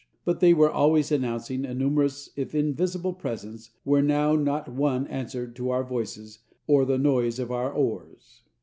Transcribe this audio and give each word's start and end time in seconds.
But 0.25 0.39
they 0.39 0.51
were 0.55 0.71
always 0.71 1.11
announcing 1.11 1.63
a 1.63 1.75
numerous 1.75 2.31
if 2.35 2.55
invisible 2.55 3.13
presence 3.13 3.69
where 3.83 4.01
now 4.01 4.35
not 4.35 4.67
one 4.67 5.05
answered 5.05 5.55
to 5.57 5.69
our 5.69 5.83
voices 5.83 6.39
or 6.65 6.85
the 6.85 6.97
noise 6.97 7.37
of 7.37 7.51
our 7.51 7.71
oars. 7.71 8.41